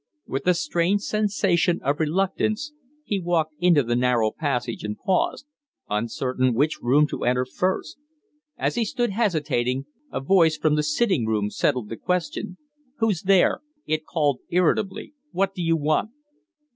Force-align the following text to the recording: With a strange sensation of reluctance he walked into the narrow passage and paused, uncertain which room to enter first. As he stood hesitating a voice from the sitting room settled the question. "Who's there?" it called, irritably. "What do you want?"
With 0.25 0.47
a 0.47 0.55
strange 0.55 1.01
sensation 1.01 1.79
of 1.83 1.99
reluctance 1.99 2.73
he 3.03 3.19
walked 3.19 3.53
into 3.59 3.83
the 3.83 3.95
narrow 3.95 4.31
passage 4.31 4.83
and 4.83 4.97
paused, 4.97 5.45
uncertain 5.91 6.55
which 6.55 6.79
room 6.81 7.05
to 7.09 7.23
enter 7.23 7.45
first. 7.45 7.99
As 8.57 8.73
he 8.73 8.83
stood 8.83 9.11
hesitating 9.11 9.85
a 10.11 10.19
voice 10.19 10.57
from 10.57 10.73
the 10.73 10.81
sitting 10.81 11.27
room 11.27 11.51
settled 11.51 11.89
the 11.89 11.97
question. 11.97 12.57
"Who's 12.97 13.21
there?" 13.21 13.61
it 13.85 14.07
called, 14.07 14.39
irritably. 14.49 15.13
"What 15.33 15.53
do 15.53 15.61
you 15.61 15.77
want?" 15.77 16.09